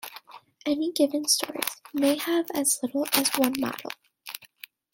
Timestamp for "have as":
2.17-2.79